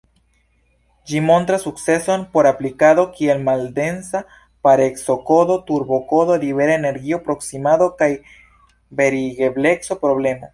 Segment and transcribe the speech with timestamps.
[1.09, 4.21] Ĝi montras sukceson por aplikado kiel maldensa
[4.69, 8.09] pareco-kodo, turbo-kodo, libera energio-proksimado, kaj
[9.03, 10.45] verigebleco-problemo.